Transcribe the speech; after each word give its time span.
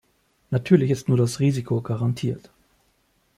Natürlich 0.49 0.89
ist 0.89 1.07
nur 1.09 1.17
das 1.19 1.39
Risiko 1.39 1.79
garantiert. 1.81 2.49